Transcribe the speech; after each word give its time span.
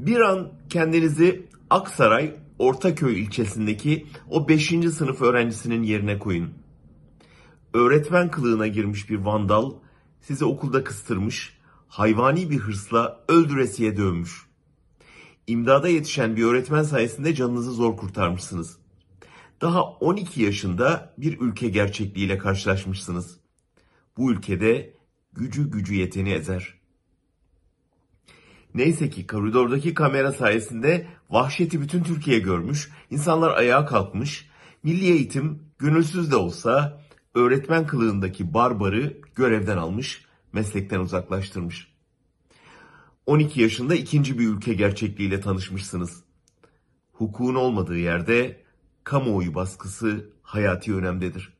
Bir 0.00 0.20
an 0.20 0.52
kendinizi 0.68 1.46
Aksaray 1.70 2.36
Ortaköy 2.58 3.22
ilçesindeki 3.22 4.06
o 4.30 4.48
5. 4.48 4.68
sınıf 4.68 5.22
öğrencisinin 5.22 5.82
yerine 5.82 6.18
koyun. 6.18 6.50
Öğretmen 7.74 8.30
kılığına 8.30 8.66
girmiş 8.66 9.10
bir 9.10 9.18
vandal 9.18 9.72
sizi 10.20 10.44
okulda 10.44 10.84
kıstırmış, 10.84 11.58
hayvani 11.88 12.50
bir 12.50 12.58
hırsla 12.58 13.24
öldüresiye 13.28 13.96
dövmüş. 13.96 14.46
İmdada 15.46 15.88
yetişen 15.88 16.36
bir 16.36 16.44
öğretmen 16.44 16.82
sayesinde 16.82 17.34
canınızı 17.34 17.72
zor 17.72 17.96
kurtarmışsınız. 17.96 18.76
Daha 19.60 19.82
12 19.82 20.42
yaşında 20.42 21.14
bir 21.18 21.40
ülke 21.40 21.68
gerçekliğiyle 21.68 22.38
karşılaşmışsınız. 22.38 23.40
Bu 24.16 24.32
ülkede 24.32 24.94
gücü 25.32 25.70
gücü 25.70 25.94
yeteni 25.94 26.32
ezer. 26.32 26.79
Neyse 28.74 29.10
ki 29.10 29.26
koridordaki 29.26 29.94
kamera 29.94 30.32
sayesinde 30.32 31.06
vahşeti 31.30 31.80
bütün 31.80 32.02
Türkiye 32.02 32.38
görmüş, 32.38 32.90
insanlar 33.10 33.56
ayağa 33.56 33.86
kalkmış, 33.86 34.50
milli 34.82 35.04
eğitim 35.04 35.62
gönülsüz 35.78 36.30
de 36.30 36.36
olsa 36.36 37.02
öğretmen 37.34 37.86
kılığındaki 37.86 38.54
barbarı 38.54 39.16
görevden 39.34 39.76
almış, 39.76 40.24
meslekten 40.52 41.00
uzaklaştırmış. 41.00 41.90
12 43.26 43.60
yaşında 43.60 43.94
ikinci 43.94 44.38
bir 44.38 44.48
ülke 44.48 44.74
gerçekliğiyle 44.74 45.40
tanışmışsınız. 45.40 46.24
Hukukun 47.12 47.54
olmadığı 47.54 47.98
yerde 47.98 48.62
kamuoyu 49.04 49.54
baskısı 49.54 50.30
hayati 50.42 50.94
önemdedir. 50.94 51.52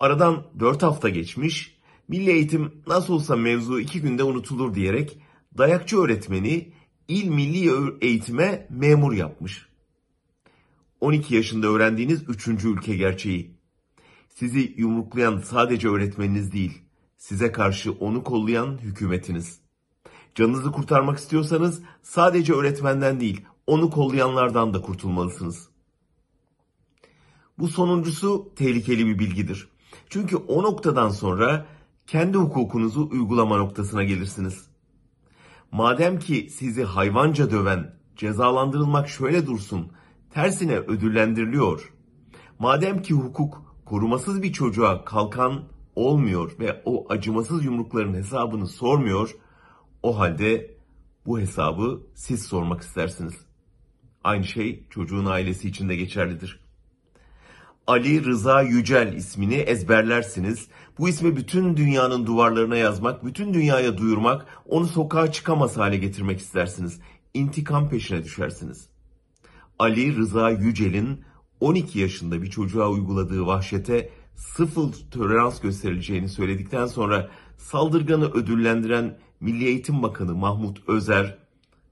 Aradan 0.00 0.46
4 0.60 0.82
hafta 0.82 1.08
geçmiş, 1.08 1.78
milli 2.08 2.30
eğitim 2.30 2.72
nasıl 2.86 3.14
olsa 3.14 3.36
mevzu 3.36 3.80
2 3.80 4.00
günde 4.00 4.24
unutulur 4.24 4.74
diyerek 4.74 5.18
dayakçı 5.58 5.98
öğretmeni 5.98 6.72
il 7.08 7.28
milli 7.28 7.70
eğitime 8.00 8.66
memur 8.70 9.12
yapmış. 9.12 9.66
12 11.00 11.34
yaşında 11.34 11.66
öğrendiğiniz 11.66 12.28
3. 12.28 12.48
ülke 12.64 12.96
gerçeği. 12.96 13.54
Sizi 14.28 14.74
yumruklayan 14.76 15.38
sadece 15.38 15.88
öğretmeniniz 15.88 16.52
değil, 16.52 16.82
size 17.16 17.52
karşı 17.52 17.92
onu 17.92 18.24
kollayan 18.24 18.78
hükümetiniz. 18.78 19.60
Canınızı 20.34 20.72
kurtarmak 20.72 21.18
istiyorsanız 21.18 21.82
sadece 22.02 22.52
öğretmenden 22.52 23.20
değil, 23.20 23.44
onu 23.66 23.90
kollayanlardan 23.90 24.74
da 24.74 24.80
kurtulmalısınız. 24.80 25.68
Bu 27.58 27.68
sonuncusu 27.68 28.52
tehlikeli 28.56 29.06
bir 29.06 29.18
bilgidir. 29.18 29.68
Çünkü 30.08 30.36
o 30.36 30.62
noktadan 30.62 31.08
sonra 31.08 31.66
kendi 32.06 32.38
hukukunuzu 32.38 33.08
uygulama 33.10 33.56
noktasına 33.56 34.04
gelirsiniz. 34.04 34.69
Madem 35.72 36.18
ki 36.18 36.48
sizi 36.50 36.84
hayvanca 36.84 37.50
döven, 37.50 37.94
cezalandırılmak 38.16 39.08
şöyle 39.08 39.46
dursun, 39.46 39.92
tersine 40.30 40.76
ödüllendiriliyor. 40.76 41.92
Madem 42.58 43.02
ki 43.02 43.14
hukuk 43.14 43.62
korumasız 43.84 44.42
bir 44.42 44.52
çocuğa 44.52 45.04
kalkan 45.04 45.64
olmuyor 45.96 46.52
ve 46.58 46.82
o 46.84 47.12
acımasız 47.12 47.64
yumrukların 47.64 48.14
hesabını 48.14 48.66
sormuyor, 48.66 49.36
o 50.02 50.18
halde 50.18 50.76
bu 51.26 51.40
hesabı 51.40 52.06
siz 52.14 52.42
sormak 52.42 52.82
istersiniz. 52.82 53.34
Aynı 54.24 54.44
şey 54.44 54.86
çocuğun 54.90 55.26
ailesi 55.26 55.68
için 55.68 55.88
de 55.88 55.96
geçerlidir. 55.96 56.60
Ali 57.90 58.24
Rıza 58.24 58.62
Yücel 58.62 59.12
ismini 59.12 59.54
ezberlersiniz. 59.54 60.68
Bu 60.98 61.08
ismi 61.08 61.36
bütün 61.36 61.76
dünyanın 61.76 62.26
duvarlarına 62.26 62.76
yazmak, 62.76 63.24
bütün 63.24 63.54
dünyaya 63.54 63.98
duyurmak, 63.98 64.46
onu 64.66 64.86
sokağa 64.86 65.32
çıkamaz 65.32 65.76
hale 65.76 65.96
getirmek 65.96 66.40
istersiniz. 66.40 67.00
İntikam 67.34 67.88
peşine 67.88 68.24
düşersiniz. 68.24 68.88
Ali 69.78 70.16
Rıza 70.16 70.50
Yücel'in 70.50 71.20
12 71.60 71.98
yaşında 71.98 72.42
bir 72.42 72.50
çocuğa 72.50 72.88
uyguladığı 72.88 73.46
vahşete 73.46 74.10
sıfır 74.34 75.10
tolerans 75.10 75.60
gösterileceğini 75.60 76.28
söyledikten 76.28 76.86
sonra 76.86 77.30
saldırganı 77.56 78.30
ödüllendiren 78.30 79.18
Milli 79.40 79.64
Eğitim 79.64 80.02
Bakanı 80.02 80.34
Mahmut 80.34 80.88
Özer 80.88 81.38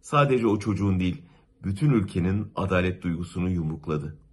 sadece 0.00 0.46
o 0.46 0.58
çocuğun 0.58 1.00
değil 1.00 1.22
bütün 1.64 1.90
ülkenin 1.90 2.52
adalet 2.56 3.02
duygusunu 3.02 3.50
yumrukladı. 3.50 4.25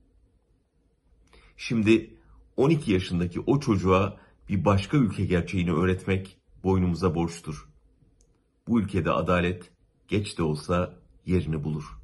Şimdi 1.58 2.14
12 2.58 2.92
yaşındaki 2.92 3.40
o 3.40 3.60
çocuğa 3.60 4.18
bir 4.50 4.66
başka 4.66 4.98
ülke 4.98 5.26
gerçeğini 5.26 5.72
öğretmek 5.72 6.38
boynumuza 6.64 7.16
borçtur. 7.16 7.70
Bu 8.68 8.80
ülkede 8.80 9.12
adalet 9.12 9.72
geç 10.08 10.38
de 10.38 10.44
olsa 10.44 10.96
yerini 11.26 11.64
bulur. 11.64 12.03